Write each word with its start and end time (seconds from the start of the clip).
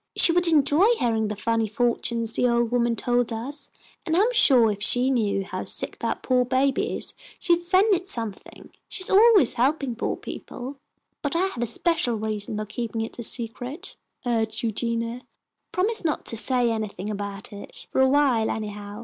"She 0.15 0.31
would 0.31 0.47
enjoy 0.47 0.87
hearing 0.97 1.27
the 1.27 1.35
funny 1.35 1.67
fortunes 1.67 2.33
the 2.33 2.47
old 2.47 2.71
woman 2.71 2.95
told 2.95 3.31
us, 3.31 3.69
and 4.03 4.17
I'm 4.17 4.33
suah 4.33 4.69
if 4.69 4.81
she 4.81 5.11
knew 5.11 5.43
how 5.45 5.63
sick 5.63 5.99
that 5.99 6.23
poah 6.23 6.43
baby 6.43 6.95
is 6.97 7.13
she'd 7.37 7.61
send 7.61 7.93
it 7.93 8.09
something. 8.09 8.71
She 8.89 9.03
is 9.03 9.11
always 9.11 9.53
helpin' 9.61 9.95
poah 9.95 10.15
people." 10.15 10.77
"But 11.21 11.35
I 11.35 11.45
have 11.45 11.61
a 11.61 11.67
special 11.67 12.15
reason 12.15 12.57
for 12.57 12.65
keeping 12.65 13.01
it 13.01 13.19
a 13.19 13.21
secret," 13.21 13.95
urged 14.25 14.63
Eugenia. 14.63 15.21
"Promise 15.71 16.03
not 16.03 16.25
to 16.25 16.35
say 16.35 16.71
anything 16.71 17.11
about 17.11 17.53
it 17.53 17.85
for 17.91 18.01
awhile 18.01 18.49
anyhow. 18.49 18.99